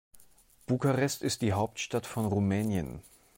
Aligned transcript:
Bukarest 0.65 1.21
ist 1.21 1.43
die 1.43 1.53
Hauptstadt 1.53 2.07
von 2.07 2.25
Rumänien. 2.25 3.03